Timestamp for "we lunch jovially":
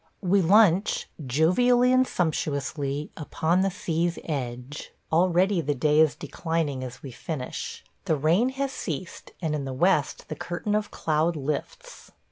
0.23-1.93